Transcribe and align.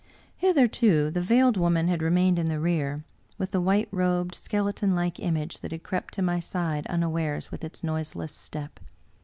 Hitherto 0.37 1.11
the 1.11 1.21
Veiled 1.21 1.57
Woman 1.57 1.87
had 1.87 2.01
remained 2.01 2.39
in 2.39 2.47
the 2.49 2.59
rear, 2.59 3.03
with 3.37 3.51
the 3.51 3.61
white 3.61 3.87
robed, 3.91 4.33
skeletonlike 4.33 5.19
image 5.19 5.59
that 5.59 5.71
had 5.71 5.83
crept 5.83 6.15
to 6.15 6.23
my 6.23 6.39
side 6.39 6.87
unawares 6.87 7.51
with 7.51 7.63
its 7.63 7.83
noiseless 7.83 8.33
step. 8.33 8.79